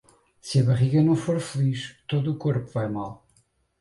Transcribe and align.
Se 0.45 0.59
a 0.59 0.63
barriga 0.63 1.03
não 1.03 1.15
for 1.15 1.39
feliz, 1.39 1.95
todo 2.07 2.31
o 2.31 2.37
corpo 2.43 2.71
vai 2.71 2.89
mal. 2.89 3.23